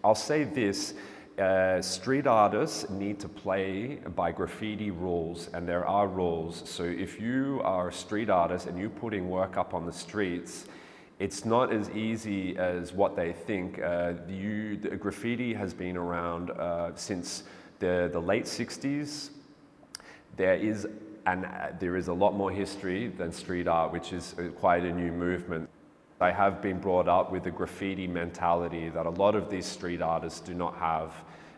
I'll 0.04 0.16
say 0.16 0.44
this 0.44 0.96
uh, 1.40 1.82
street 1.82 2.28
artists 2.28 2.90
need 2.90 3.20
to 3.20 3.28
play 3.28 4.00
by 4.16 4.32
graffiti 4.32 4.92
rules, 4.92 5.50
and 5.54 5.68
there 5.68 5.86
are 5.86 6.08
rules. 6.08 6.64
So 6.70 6.84
if 6.84 7.20
you 7.20 7.62
are 7.64 7.90
a 7.90 7.94
street 7.94 8.30
artist 8.30 8.68
and 8.68 8.80
you're 8.80 8.90
putting 8.90 9.30
work 9.30 9.58
up 9.58 9.74
on 9.74 9.86
the 9.86 9.92
streets, 9.92 10.66
it's 11.20 11.46
not 11.46 11.74
as 11.74 11.90
easy 11.92 12.58
as 12.58 12.94
what 12.94 13.16
they 13.16 13.34
think. 13.34 13.82
Uh, 13.82 14.14
you, 14.30 14.78
the 14.78 14.96
graffiti 14.96 15.54
has 15.54 15.74
been 15.74 15.98
around 15.98 16.52
uh, 16.52 16.92
since 16.96 17.44
the, 17.80 18.10
the 18.12 18.20
late 18.20 18.46
60s. 18.46 19.30
There 20.38 20.56
is, 20.56 20.88
and 21.26 21.46
uh, 21.46 21.70
there 21.80 21.96
is 21.96 22.08
a 22.08 22.14
lot 22.14 22.34
more 22.34 22.52
history 22.52 23.08
than 23.08 23.32
street 23.32 23.68
art, 23.68 23.92
which 23.92 24.14
is 24.14 24.36
uh, 24.38 24.44
quite 24.56 24.84
a 24.84 24.92
new 24.92 25.12
movement. 25.12 25.70
I 26.22 26.32
have 26.32 26.62
been 26.62 26.80
brought 26.80 27.10
up 27.10 27.30
with 27.30 27.46
a 27.46 27.52
graffiti 27.52 28.08
mentality 28.08 28.88
that 28.90 29.06
a 29.06 29.10
lot 29.10 29.36
of 29.36 29.50
these 29.50 29.66
street 29.66 30.02
artists 30.02 30.40
do 30.40 30.54
not 30.54 30.78
have, 30.78 31.14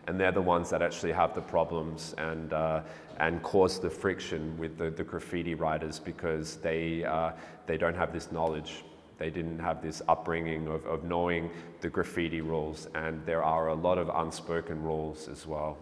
and 0.08 0.20
they're 0.20 0.32
the 0.32 0.42
ones 0.42 0.72
that 0.72 0.82
actually 0.82 1.12
have 1.12 1.36
the 1.36 1.42
problems 1.42 2.16
and, 2.18 2.54
uh, 2.54 2.82
and 3.20 3.44
cause 3.44 3.80
the 3.80 3.90
friction 3.90 4.58
with 4.58 4.76
the, 4.80 4.90
the 4.90 5.04
graffiti 5.04 5.54
writers 5.54 6.00
because 6.00 6.56
they, 6.58 7.04
uh, 7.04 7.34
they 7.68 7.78
don't 7.78 7.96
have 7.96 8.12
this 8.12 8.32
knowledge. 8.32 8.84
They 9.20 9.30
didn't 9.30 9.60
have 9.60 9.84
this 9.84 10.02
upbringing 10.08 10.68
of, 10.68 10.84
of 10.88 11.04
knowing 11.04 11.52
the 11.82 11.90
graffiti 11.90 12.42
rules, 12.42 12.88
and 12.96 13.24
there 13.28 13.44
are 13.44 13.68
a 13.68 13.76
lot 13.76 14.00
of 14.00 14.10
unspoken 14.10 14.82
rules 14.82 15.28
as 15.28 15.46
well. 15.46 15.78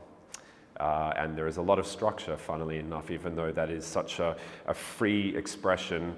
Uh, 0.82 1.14
and 1.16 1.38
there 1.38 1.48
is 1.48 1.56
a 1.56 1.62
lot 1.62 1.80
of 1.80 1.88
structure, 1.88 2.36
funnily 2.36 2.80
enough, 2.80 3.10
even 3.10 3.38
though 3.38 3.54
that 3.54 3.70
is 3.70 3.86
such 3.86 4.20
a, 4.20 4.36
a 4.68 4.74
free 4.74 5.34
expression, 5.38 6.14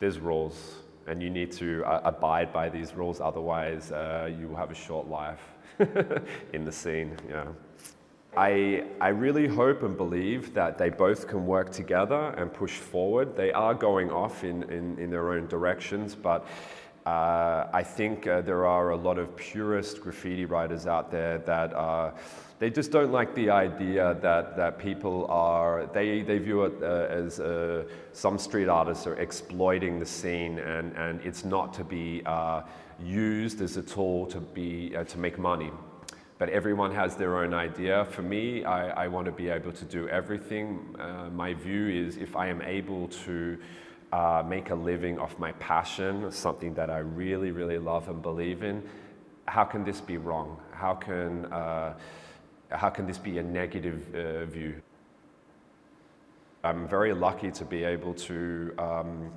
there's 0.00 0.18
rules 0.18 0.76
and 1.08 1.22
you 1.22 1.30
need 1.30 1.50
to 1.52 1.84
uh, 1.84 2.00
abide 2.04 2.52
by 2.52 2.68
these 2.68 2.94
rules, 2.94 3.20
otherwise, 3.20 3.90
uh, 3.90 4.30
you 4.38 4.48
will 4.48 4.56
have 4.56 4.70
a 4.70 4.74
short 4.74 5.08
life 5.08 5.40
in 6.52 6.64
the 6.64 6.72
scene. 6.72 7.16
Yeah. 7.28 7.46
I, 8.36 8.84
I 9.00 9.08
really 9.08 9.48
hope 9.48 9.82
and 9.82 9.96
believe 9.96 10.54
that 10.54 10.78
they 10.78 10.90
both 10.90 11.26
can 11.26 11.46
work 11.46 11.72
together 11.72 12.34
and 12.36 12.52
push 12.52 12.76
forward. 12.76 13.36
They 13.36 13.52
are 13.52 13.74
going 13.74 14.10
off 14.10 14.44
in, 14.44 14.62
in, 14.64 14.98
in 14.98 15.10
their 15.10 15.32
own 15.32 15.48
directions, 15.48 16.14
but 16.14 16.46
uh, 17.06 17.66
I 17.72 17.82
think 17.82 18.26
uh, 18.26 18.42
there 18.42 18.66
are 18.66 18.90
a 18.90 18.96
lot 18.96 19.18
of 19.18 19.34
purist 19.34 20.02
graffiti 20.02 20.44
writers 20.44 20.86
out 20.86 21.10
there 21.10 21.38
that 21.38 21.72
are 21.72 22.12
they 22.58 22.70
just 22.70 22.90
don't 22.90 23.12
like 23.12 23.34
the 23.34 23.50
idea 23.50 24.16
that, 24.20 24.56
that 24.56 24.78
people 24.78 25.26
are, 25.28 25.86
they, 25.94 26.22
they 26.22 26.38
view 26.38 26.64
it 26.64 26.82
uh, 26.82 27.06
as 27.08 27.38
uh, 27.38 27.84
some 28.12 28.36
street 28.36 28.68
artists 28.68 29.06
are 29.06 29.14
exploiting 29.14 30.00
the 30.00 30.06
scene 30.06 30.58
and, 30.58 30.92
and 30.96 31.20
it's 31.20 31.44
not 31.44 31.72
to 31.74 31.84
be 31.84 32.20
uh, 32.26 32.62
used 33.00 33.60
as 33.60 33.76
a 33.76 33.82
tool 33.82 34.26
to, 34.26 34.40
be, 34.40 34.94
uh, 34.96 35.04
to 35.04 35.18
make 35.18 35.38
money. 35.38 35.70
But 36.38 36.48
everyone 36.48 36.92
has 36.94 37.14
their 37.16 37.38
own 37.38 37.54
idea. 37.54 38.06
For 38.10 38.22
me, 38.22 38.64
I, 38.64 39.04
I 39.04 39.08
want 39.08 39.26
to 39.26 39.32
be 39.32 39.48
able 39.48 39.72
to 39.72 39.84
do 39.84 40.08
everything. 40.08 40.96
Uh, 40.98 41.30
my 41.32 41.54
view 41.54 41.88
is 41.88 42.16
if 42.16 42.34
I 42.34 42.48
am 42.48 42.62
able 42.62 43.08
to 43.08 43.58
uh, 44.12 44.42
make 44.46 44.70
a 44.70 44.74
living 44.74 45.18
off 45.18 45.38
my 45.38 45.52
passion, 45.52 46.30
something 46.32 46.74
that 46.74 46.90
I 46.90 46.98
really, 46.98 47.52
really 47.52 47.78
love 47.78 48.08
and 48.08 48.20
believe 48.20 48.64
in, 48.64 48.82
how 49.46 49.64
can 49.64 49.84
this 49.84 50.00
be 50.00 50.16
wrong? 50.16 50.58
How 50.72 50.94
can 50.94 51.46
how 52.70 52.90
can 52.90 53.06
this 53.06 53.18
be 53.18 53.38
a 53.38 53.42
negative 53.42 54.14
uh, 54.14 54.44
view? 54.44 54.74
I'm 56.64 56.88
very 56.88 57.14
lucky 57.14 57.50
to 57.52 57.64
be 57.64 57.84
able 57.84 58.14
to, 58.14 58.74
um, 58.78 59.32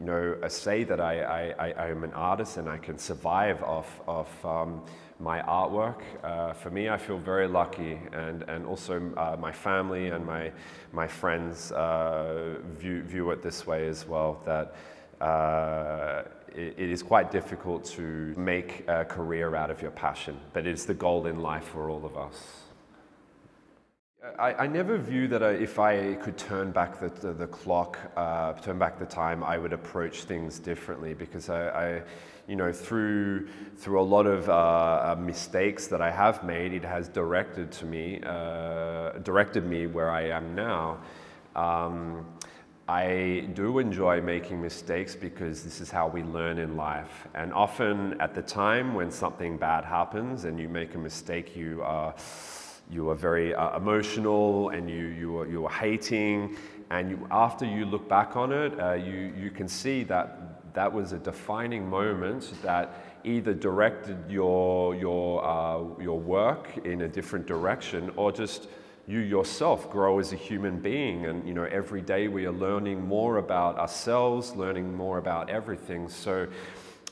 you 0.00 0.06
know, 0.06 0.36
uh, 0.42 0.48
say 0.48 0.84
that 0.84 1.00
I, 1.00 1.52
I, 1.52 1.70
I, 1.70 1.88
am 1.88 2.02
an 2.02 2.12
artist 2.12 2.56
and 2.56 2.68
I 2.68 2.76
can 2.76 2.98
survive 2.98 3.62
off 3.62 4.00
of 4.08 4.44
um, 4.44 4.82
my 5.20 5.40
artwork. 5.42 6.02
Uh, 6.24 6.52
for 6.52 6.70
me, 6.70 6.88
I 6.88 6.98
feel 6.98 7.18
very 7.18 7.46
lucky, 7.46 7.98
and, 8.12 8.42
and 8.42 8.66
also 8.66 9.00
uh, 9.16 9.36
my 9.38 9.52
family 9.52 10.08
and 10.08 10.26
my, 10.26 10.52
my 10.92 11.06
friends 11.06 11.70
uh, 11.72 12.56
view, 12.78 13.02
view 13.02 13.30
it 13.30 13.42
this 13.42 13.66
way 13.66 13.86
as 13.86 14.06
well. 14.06 14.42
That 14.44 14.74
uh, 15.24 16.24
it, 16.48 16.74
it 16.76 16.90
is 16.90 17.02
quite 17.02 17.30
difficult 17.30 17.84
to 17.84 18.34
make 18.36 18.84
a 18.88 19.04
career 19.04 19.54
out 19.54 19.70
of 19.70 19.80
your 19.80 19.92
passion, 19.92 20.36
but 20.52 20.66
it's 20.66 20.84
the 20.84 20.94
goal 20.94 21.26
in 21.26 21.40
life 21.40 21.64
for 21.64 21.88
all 21.88 22.04
of 22.04 22.16
us. 22.16 22.65
I, 24.38 24.54
I, 24.54 24.66
never 24.66 24.98
view 24.98 25.28
that 25.28 25.42
I, 25.42 25.50
if 25.50 25.78
I 25.78 26.14
could 26.14 26.36
turn 26.36 26.70
back 26.70 27.00
the, 27.00 27.08
the, 27.08 27.32
the 27.32 27.46
clock, 27.46 27.98
uh, 28.16 28.54
turn 28.54 28.78
back 28.78 28.98
the 28.98 29.06
time, 29.06 29.44
I 29.44 29.56
would 29.56 29.72
approach 29.72 30.24
things 30.24 30.58
differently 30.58 31.14
because 31.14 31.48
I, 31.48 31.68
I 31.68 32.02
you 32.48 32.56
know, 32.56 32.72
through, 32.72 33.48
through 33.76 34.00
a 34.00 34.02
lot 34.02 34.26
of 34.26 34.48
uh, 34.48 34.52
uh, 34.52 35.16
mistakes 35.18 35.86
that 35.88 36.00
I 36.00 36.10
have 36.10 36.44
made, 36.44 36.72
it 36.72 36.84
has 36.84 37.08
directed 37.08 37.72
to 37.72 37.86
me, 37.86 38.20
uh, 38.24 39.12
directed 39.22 39.66
me 39.66 39.86
where 39.86 40.10
I 40.10 40.28
am 40.28 40.54
now. 40.54 40.98
Um, 41.54 42.26
I 42.88 43.48
do 43.54 43.80
enjoy 43.80 44.20
making 44.20 44.62
mistakes 44.62 45.16
because 45.16 45.64
this 45.64 45.80
is 45.80 45.90
how 45.90 46.06
we 46.06 46.22
learn 46.22 46.58
in 46.58 46.76
life. 46.76 47.26
And 47.34 47.52
often 47.52 48.20
at 48.20 48.34
the 48.34 48.42
time 48.42 48.94
when 48.94 49.10
something 49.10 49.56
bad 49.56 49.84
happens 49.84 50.44
and 50.44 50.60
you 50.60 50.68
make 50.68 50.94
a 50.94 50.98
mistake, 50.98 51.56
you 51.56 51.82
are 51.82 52.14
you 52.90 53.10
are 53.10 53.14
very 53.14 53.54
uh, 53.54 53.76
emotional 53.76 54.70
and 54.70 54.88
you, 54.88 55.06
you, 55.06 55.38
are, 55.38 55.48
you 55.48 55.66
are 55.66 55.72
hating. 55.72 56.56
And 56.90 57.10
you, 57.10 57.26
after 57.30 57.64
you 57.64 57.84
look 57.84 58.08
back 58.08 58.36
on 58.36 58.52
it, 58.52 58.78
uh, 58.78 58.92
you, 58.94 59.32
you 59.36 59.50
can 59.50 59.68
see 59.68 60.04
that 60.04 60.74
that 60.74 60.92
was 60.92 61.12
a 61.12 61.18
defining 61.18 61.88
moment 61.88 62.52
that 62.62 63.20
either 63.24 63.54
directed 63.54 64.18
your, 64.28 64.94
your, 64.94 65.44
uh, 65.44 66.00
your 66.00 66.20
work 66.20 66.78
in 66.84 67.00
a 67.00 67.08
different 67.08 67.46
direction 67.46 68.12
or 68.16 68.30
just 68.30 68.68
you 69.08 69.20
yourself 69.20 69.90
grow 69.90 70.18
as 70.18 70.32
a 70.32 70.36
human 70.36 70.78
being. 70.78 71.26
And 71.26 71.46
you 71.46 71.54
know, 71.54 71.64
every 71.64 72.02
day 72.02 72.28
we 72.28 72.44
are 72.44 72.52
learning 72.52 73.06
more 73.06 73.38
about 73.38 73.78
ourselves, 73.78 74.54
learning 74.54 74.94
more 74.94 75.18
about 75.18 75.48
everything. 75.48 76.08
So 76.08 76.46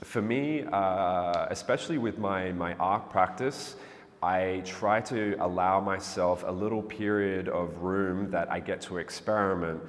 for 0.03 0.21
me, 0.21 0.65
uh, 0.71 1.47
especially 1.51 1.99
with 1.99 2.19
my, 2.19 2.53
my 2.53 2.75
art 2.75 3.11
practice, 3.11 3.77
I 4.25 4.63
try 4.65 5.03
to 5.03 5.37
allow 5.39 5.81
myself 5.81 6.45
a 6.47 6.51
little 6.51 6.81
period 6.81 7.47
of 7.51 7.83
room 7.83 8.31
that 8.31 8.51
I 8.51 8.59
get 8.59 8.81
to 8.83 8.97
experiment. 8.97 9.83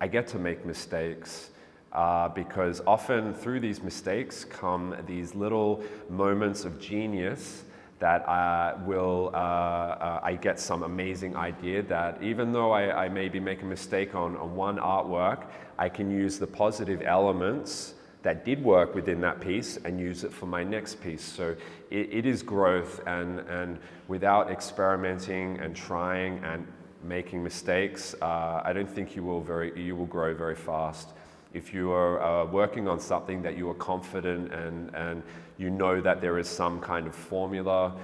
I 0.00 0.06
get 0.06 0.28
to 0.28 0.38
make 0.38 0.64
mistakes. 0.64 1.50
Uh, 1.92 2.28
because 2.28 2.80
often 2.86 3.34
through 3.34 3.58
these 3.58 3.82
mistakes 3.82 4.44
come 4.44 4.94
these 5.08 5.34
little 5.34 5.82
moments 6.08 6.64
of 6.64 6.80
genius 6.80 7.64
that 7.98 8.20
uh, 8.28 8.78
will, 8.86 9.32
uh, 9.34 9.38
uh 9.38 10.20
I 10.22 10.36
get 10.36 10.60
some 10.60 10.84
amazing 10.84 11.34
idea 11.34 11.82
that 11.82 12.22
even 12.22 12.52
though 12.52 12.70
I, 12.70 13.06
I 13.06 13.08
maybe 13.08 13.40
make 13.40 13.62
a 13.62 13.66
mistake 13.66 14.14
on, 14.14 14.36
on 14.36 14.54
one 14.54 14.76
artwork, 14.76 15.46
I 15.80 15.88
can 15.88 16.12
use 16.12 16.38
the 16.38 16.46
positive 16.46 17.02
elements 17.02 17.94
that 18.22 18.44
did 18.44 18.62
work 18.62 18.94
within 18.94 19.20
that 19.22 19.40
piece 19.40 19.78
and 19.84 19.98
use 19.98 20.24
it 20.24 20.32
for 20.32 20.46
my 20.46 20.62
next 20.62 21.00
piece. 21.00 21.22
So 21.22 21.56
it, 21.90 22.12
it 22.12 22.26
is 22.26 22.42
growth, 22.42 23.00
and, 23.06 23.40
and 23.40 23.78
without 24.08 24.50
experimenting 24.50 25.58
and 25.58 25.74
trying 25.74 26.42
and 26.44 26.66
making 27.02 27.42
mistakes, 27.42 28.14
uh, 28.20 28.60
I 28.64 28.72
don't 28.72 28.90
think 28.90 29.16
you 29.16 29.22
will, 29.22 29.40
very, 29.40 29.78
you 29.80 29.96
will 29.96 30.06
grow 30.06 30.34
very 30.34 30.54
fast. 30.54 31.10
If 31.54 31.72
you 31.72 31.90
are 31.92 32.22
uh, 32.22 32.44
working 32.46 32.86
on 32.86 33.00
something 33.00 33.42
that 33.42 33.56
you 33.56 33.68
are 33.70 33.74
confident 33.74 34.52
and, 34.52 34.94
and 34.94 35.22
you 35.58 35.70
know 35.70 36.00
that 36.00 36.20
there 36.20 36.38
is 36.38 36.48
some 36.48 36.78
kind 36.78 37.06
of 37.06 37.14
formula, 37.14 37.96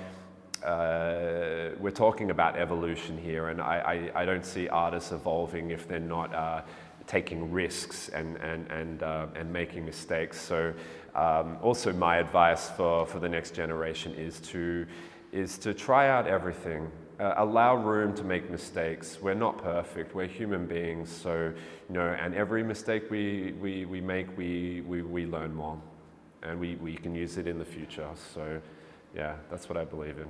uh, 0.65 1.71
we're 1.79 1.91
talking 1.91 2.31
about 2.31 2.57
evolution 2.57 3.19
here, 3.19 3.51
and 3.51 3.61
I, 3.61 4.11
I, 4.15 4.23
I, 4.23 4.25
don't 4.25 4.45
see 4.45 4.69
artists 4.69 5.13
evolving 5.13 5.71
if 5.71 5.87
they're 5.87 6.01
not 6.01 6.35
uh, 6.35 6.63
taking 7.07 7.53
risks 7.53 8.09
and, 8.09 8.37
and, 8.37 8.71
and, 8.71 9.03
uh, 9.03 9.27
and 9.35 9.53
making 9.53 9.85
mistakes. 9.85 10.41
So 10.41 10.73
um, 11.15 11.59
also 11.63 11.93
my 11.93 12.19
advice 12.19 12.69
for, 12.71 13.07
for 13.07 13.19
the 13.21 13.29
next 13.29 13.55
generation 13.55 14.15
is 14.15 14.41
to, 14.41 14.87
is 15.33 15.59
to 15.59 15.73
try 15.73 16.09
out 16.09 16.27
everything. 16.27 16.91
Uh, 17.19 17.35
allow 17.39 17.75
room 17.77 18.15
to 18.15 18.25
make 18.25 18.51
mistakes. 18.51 19.19
We're 19.23 19.35
not 19.35 19.63
perfect. 19.63 20.15
We're 20.15 20.27
human 20.27 20.67
beings. 20.67 21.11
So, 21.11 21.53
you 21.89 21.95
know, 21.95 22.09
and 22.21 22.35
every 22.35 22.63
mistake 22.63 23.11
we, 23.11 23.53
we, 23.61 23.87
we 23.87 24.01
make, 24.01 24.37
we, 24.37 24.83
we, 24.83 25.03
we 25.03 25.25
learn 25.25 25.55
more. 25.55 25.81
And 26.43 26.61
we, 26.61 26.75
we 26.77 26.95
can 26.95 27.15
use 27.15 27.39
it 27.39 27.47
in 27.47 27.59
the 27.59 27.65
future. 27.65 28.09
So, 28.35 28.61
yeah, 29.15 29.37
that's 29.51 29.69
what 29.69 29.79
I 29.79 29.85
believe 29.85 30.19
in. 30.19 30.29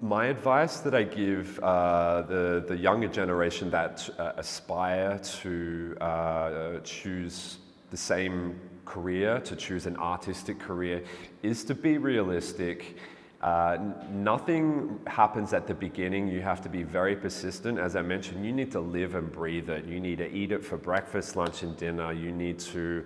My 0.00 0.26
advice 0.26 0.78
that 0.80 0.94
I 0.94 1.02
give 1.02 1.58
uh, 1.58 2.22
the, 2.22 2.64
the 2.68 2.76
younger 2.76 3.08
generation 3.08 3.68
that 3.70 4.08
uh, 4.18 4.32
aspire 4.36 5.18
to 5.40 5.96
uh, 6.00 6.78
choose 6.84 7.58
the 7.90 7.96
same 7.96 8.60
career, 8.84 9.40
to 9.40 9.56
choose 9.56 9.86
an 9.86 9.96
artistic 9.96 10.60
career, 10.60 11.02
is 11.42 11.64
to 11.64 11.74
be 11.74 11.98
realistic 11.98 12.96
uh, 13.40 13.78
nothing 14.10 14.98
happens 15.06 15.52
at 15.52 15.66
the 15.66 15.74
beginning. 15.74 16.26
You 16.28 16.40
have 16.40 16.60
to 16.62 16.68
be 16.68 16.82
very 16.82 17.14
persistent. 17.14 17.78
As 17.78 17.94
I 17.94 18.02
mentioned, 18.02 18.44
you 18.44 18.52
need 18.52 18.72
to 18.72 18.80
live 18.80 19.14
and 19.14 19.30
breathe 19.30 19.70
it. 19.70 19.84
You 19.84 20.00
need 20.00 20.18
to 20.18 20.28
eat 20.28 20.50
it 20.50 20.64
for 20.64 20.76
breakfast, 20.76 21.36
lunch, 21.36 21.62
and 21.62 21.76
dinner. 21.76 22.12
You 22.12 22.32
need 22.32 22.58
to 22.60 23.04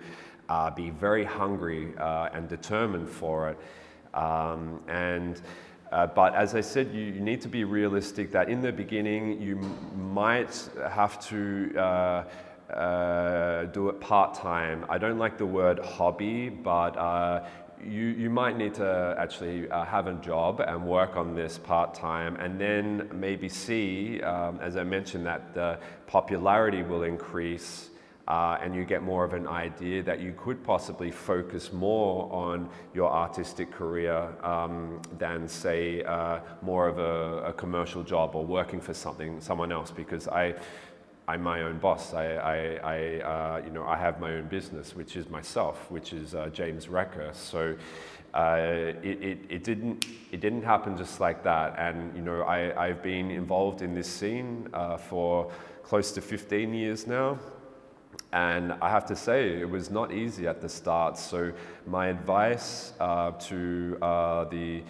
uh, 0.49 0.71
be 0.71 0.89
very 0.89 1.25
hungry 1.25 1.93
uh, 1.99 2.31
and 2.33 2.49
determined 2.49 3.11
for 3.11 3.51
it. 3.51 3.59
Um, 4.15 4.81
and 4.89 5.41
uh, 5.93 6.07
but 6.07 6.35
as 6.35 6.55
I 6.55 6.63
said, 6.63 6.91
you, 6.93 7.03
you, 7.03 7.21
need 7.21 7.43
to 7.43 7.49
be 7.49 7.65
realistic 7.65 8.33
that 8.33 8.49
in 8.49 8.63
the 8.63 8.73
beginning 8.73 9.41
you 9.43 9.59
m- 9.59 10.15
might 10.15 10.69
have 10.91 11.21
to 11.29 11.73
uh, 11.77 12.25
uh, 12.73 13.65
do 13.67 13.91
it 13.91 14.01
part 14.01 14.33
time. 14.33 14.87
I 14.89 14.97
don't 14.97 15.19
like 15.19 15.37
the 15.37 15.45
word 15.45 15.79
hobby, 15.81 16.49
but 16.49 16.97
uh, 16.97 17.45
you, 17.85 18.07
you 18.07 18.31
might 18.31 18.57
need 18.57 18.73
to 18.75 19.15
actually 19.19 19.71
uh, 19.71 19.85
have 19.85 20.07
a 20.07 20.15
job 20.15 20.61
and 20.61 20.87
work 20.87 21.17
on 21.17 21.35
this 21.35 21.59
part 21.59 21.93
time, 21.93 22.37
and 22.37 22.59
then 22.59 23.11
maybe 23.13 23.51
see, 23.51 24.23
um, 24.23 24.59
as 24.63 24.79
I 24.79 24.85
mentioned, 24.85 25.27
that 25.27 25.53
the 25.53 25.79
popularity 26.07 26.83
will 26.83 27.03
increase. 27.03 27.91
Uh, 28.33 28.57
and 28.63 28.75
you 28.75 28.83
get 28.83 29.03
more 29.03 29.25
of 29.25 29.35
an 29.35 29.47
idea 29.47 30.03
that 30.03 30.19
you 30.19 30.33
could 30.39 30.65
possibly 30.65 31.11
focus 31.11 31.71
more 31.71 32.33
on 32.33 32.67
your 32.95 33.13
artistic 33.13 33.71
career 33.71 34.27
um, 34.43 35.03
than, 35.19 35.47
say, 35.47 36.03
uh, 36.05 36.41
more 36.63 36.89
of 36.89 36.99
a, 36.99 37.49
a, 37.49 37.53
commercial 37.53 38.03
job 38.03 38.35
or 38.35 38.43
working 38.43 38.81
for 38.81 38.95
something, 38.95 39.39
someone 39.39 39.71
else. 39.71 39.91
Because 39.91 40.29
I, 40.29 40.55
I'm 41.29 41.43
my 41.43 41.61
own 41.61 41.77
boss. 41.77 42.15
I, 42.15 42.25
I, 42.37 42.57
I 42.83 43.21
uh, 43.21 43.63
you 43.67 43.71
know, 43.71 43.85
I 43.85 43.99
have 43.99 44.19
my 44.19 44.33
own 44.33 44.47
business, 44.47 44.97
which 44.97 45.15
is 45.15 45.29
myself, 45.29 45.91
which 45.91 46.15
is 46.15 46.35
uh, 46.35 46.49
James 46.55 46.89
Reka. 46.89 47.35
So 47.35 47.77
uh, 48.33 48.57
it, 49.03 49.23
it, 49.23 49.39
it, 49.51 49.63
didn't, 49.63 50.07
it 50.31 50.41
didn't 50.41 50.63
happen 50.63 50.97
just 50.97 51.21
like 51.21 51.45
that. 51.45 51.75
And 51.79 52.17
you 52.17 52.23
know, 52.23 52.41
I, 52.45 52.83
I've 52.83 53.03
been 53.03 53.31
involved 53.31 53.83
in 53.83 53.95
this 53.95 54.09
scene 54.09 54.71
uh, 54.73 54.97
for 54.97 55.53
close 55.83 56.13
to 56.13 56.23
15 56.23 56.73
years 56.73 57.07
now. 57.07 57.39
And 58.33 58.73
I 58.81 58.89
have 58.89 59.05
to 59.07 59.17
say, 59.17 59.61
it 59.61 59.69
was 59.69 59.91
not 59.91 60.13
easy 60.13 60.47
at 60.47 60.61
the 60.61 60.69
start. 60.69 61.19
So 61.19 61.53
my 61.87 62.07
advice 62.07 62.93
uh, 62.99 63.33
to 63.33 63.99
uh, 64.01 64.45
the 64.45 64.83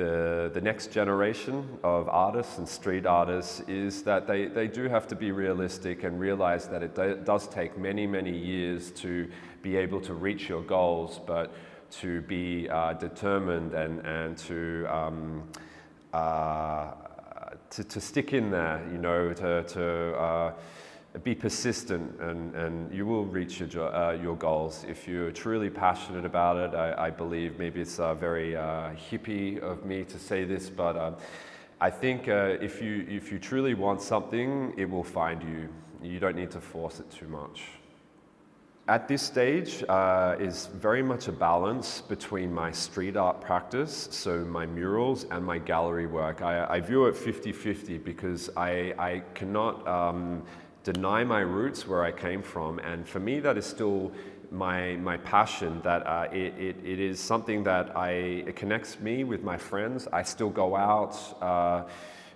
the, 0.00 0.50
the 0.54 0.60
next 0.62 0.92
generation 0.92 1.78
of 1.82 2.08
artists 2.08 2.56
and 2.56 2.66
street 2.66 3.04
artists 3.04 3.60
is 3.68 4.02
that 4.04 4.26
they, 4.26 4.46
they 4.46 4.66
do 4.66 4.88
have 4.88 5.06
to 5.08 5.14
be 5.14 5.30
realistic 5.30 6.04
and 6.04 6.18
realize 6.18 6.68
that 6.68 6.82
it 6.82 6.94
do, 6.94 7.20
does 7.22 7.46
take 7.48 7.76
many, 7.76 8.06
many 8.06 8.34
years 8.34 8.90
to 8.92 9.30
be 9.60 9.76
able 9.76 10.00
to 10.00 10.14
reach 10.14 10.48
your 10.48 10.62
goals, 10.62 11.20
but 11.26 11.52
to 11.90 12.22
be 12.22 12.66
uh, 12.70 12.94
determined 12.94 13.74
and, 13.74 14.00
and 14.06 14.38
to, 14.38 14.86
um, 14.88 15.42
uh, 16.14 16.92
to, 17.68 17.84
to 17.84 18.00
stick 18.00 18.32
in 18.32 18.50
there, 18.50 18.80
you 18.90 18.98
know, 18.98 19.34
to, 19.34 19.64
to 19.64 20.16
uh, 20.16 20.52
be 21.18 21.34
persistent 21.34 22.20
and, 22.20 22.54
and 22.54 22.94
you 22.94 23.04
will 23.04 23.24
reach 23.24 23.60
your, 23.60 23.94
uh, 23.94 24.12
your 24.12 24.36
goals. 24.36 24.84
If 24.88 25.08
you're 25.08 25.32
truly 25.32 25.68
passionate 25.68 26.24
about 26.24 26.56
it, 26.56 26.76
I, 26.76 27.06
I 27.06 27.10
believe 27.10 27.58
maybe 27.58 27.80
it's 27.80 27.98
uh, 27.98 28.14
very 28.14 28.56
uh, 28.56 28.90
hippie 29.10 29.58
of 29.58 29.84
me 29.84 30.04
to 30.04 30.18
say 30.18 30.44
this, 30.44 30.70
but 30.70 30.96
um, 30.96 31.16
I 31.80 31.90
think 31.90 32.28
uh, 32.28 32.56
if, 32.60 32.80
you, 32.80 33.06
if 33.08 33.32
you 33.32 33.38
truly 33.38 33.74
want 33.74 34.02
something, 34.02 34.72
it 34.76 34.88
will 34.88 35.02
find 35.02 35.42
you. 35.42 35.68
You 36.00 36.20
don't 36.20 36.36
need 36.36 36.52
to 36.52 36.60
force 36.60 37.00
it 37.00 37.10
too 37.10 37.26
much. 37.26 37.62
At 38.86 39.06
this 39.06 39.22
stage 39.22 39.84
uh, 39.88 40.36
is 40.38 40.66
very 40.66 41.02
much 41.02 41.28
a 41.28 41.32
balance 41.32 42.00
between 42.00 42.52
my 42.52 42.72
street 42.72 43.16
art 43.16 43.40
practice, 43.40 44.08
so 44.10 44.44
my 44.44 44.66
murals, 44.66 45.26
and 45.30 45.44
my 45.44 45.58
gallery 45.58 46.06
work. 46.06 46.42
I, 46.42 46.66
I 46.68 46.80
view 46.80 47.06
it 47.06 47.16
50 47.16 47.52
50 47.52 47.98
because 47.98 48.50
I, 48.56 48.94
I 48.98 49.22
cannot 49.34 49.86
um, 49.86 50.42
deny 50.84 51.24
my 51.24 51.40
roots 51.40 51.86
where 51.86 52.02
I 52.04 52.12
came 52.12 52.42
from. 52.42 52.78
And 52.80 53.06
for 53.06 53.20
me, 53.20 53.40
that 53.40 53.56
is 53.56 53.66
still 53.66 54.12
my, 54.50 54.96
my 54.96 55.16
passion, 55.18 55.80
that 55.82 56.06
uh, 56.06 56.28
it, 56.32 56.54
it, 56.58 56.76
it 56.84 56.98
is 56.98 57.20
something 57.20 57.62
that 57.64 57.96
I, 57.96 58.10
it 58.10 58.56
connects 58.56 58.98
me 58.98 59.24
with 59.24 59.42
my 59.42 59.56
friends. 59.56 60.08
I 60.12 60.22
still 60.22 60.50
go 60.50 60.76
out. 60.76 61.16
Uh, 61.40 61.84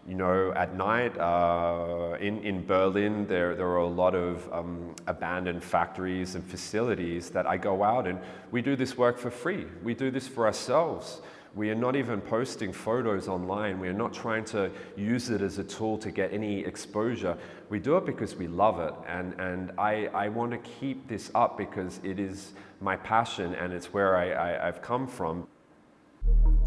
you 0.06 0.14
know, 0.14 0.52
at 0.52 0.76
night 0.76 1.16
uh, 1.18 2.16
in, 2.20 2.42
in 2.42 2.66
Berlin, 2.66 3.26
there, 3.26 3.54
there 3.54 3.66
are 3.66 3.78
a 3.78 3.86
lot 3.86 4.14
of 4.14 4.52
um, 4.52 4.94
abandoned 5.06 5.62
factories 5.62 6.34
and 6.34 6.44
facilities 6.44 7.30
that 7.30 7.46
I 7.46 7.56
go 7.56 7.82
out 7.82 8.06
and 8.06 8.18
we 8.50 8.60
do 8.60 8.76
this 8.76 8.98
work 8.98 9.16
for 9.16 9.30
free. 9.30 9.66
We 9.82 9.94
do 9.94 10.10
this 10.10 10.28
for 10.28 10.46
ourselves. 10.46 11.22
We 11.54 11.70
are 11.70 11.74
not 11.74 11.94
even 11.96 12.20
posting 12.20 12.72
photos 12.72 13.28
online. 13.28 13.78
We 13.78 13.88
are 13.88 13.94
not 13.94 14.12
trying 14.12 14.44
to 14.46 14.70
use 14.96 15.30
it 15.30 15.40
as 15.40 15.58
a 15.58 15.64
tool 15.64 15.96
to 15.98 16.10
get 16.10 16.32
any 16.32 16.64
exposure. 16.64 17.38
We 17.70 17.78
do 17.78 17.96
it 17.96 18.04
because 18.04 18.34
we 18.34 18.48
love 18.48 18.80
it. 18.80 18.92
And, 19.08 19.34
and 19.40 19.72
I, 19.78 20.06
I 20.08 20.28
want 20.28 20.50
to 20.50 20.58
keep 20.58 21.08
this 21.08 21.30
up 21.34 21.56
because 21.56 22.00
it 22.02 22.18
is 22.18 22.52
my 22.80 22.96
passion 22.96 23.54
and 23.54 23.72
it's 23.72 23.92
where 23.92 24.16
I, 24.16 24.32
I, 24.32 24.68
I've 24.68 24.82
come 24.82 25.06
from. 25.06 25.46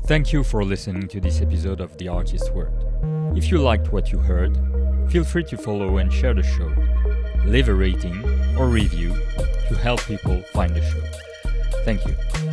Thank 0.05 0.31
you 0.31 0.43
for 0.43 0.63
listening 0.63 1.07
to 1.09 1.19
this 1.19 1.41
episode 1.41 1.81
of 1.81 1.97
The 1.97 2.07
Artist 2.07 2.53
Word. 2.53 2.71
If 3.35 3.51
you 3.51 3.57
liked 3.57 3.91
what 3.91 4.11
you 4.11 4.19
heard, 4.19 4.57
feel 5.11 5.23
free 5.23 5.43
to 5.45 5.57
follow 5.57 5.97
and 5.97 6.11
share 6.11 6.33
the 6.33 6.43
show, 6.43 6.71
leave 7.45 7.67
a 7.67 7.73
rating 7.73 8.23
or 8.57 8.69
review 8.69 9.13
to 9.67 9.75
help 9.75 10.01
people 10.05 10.41
find 10.53 10.73
the 10.73 10.81
show. 10.81 11.01
Thank 11.83 12.05
you. 12.05 12.46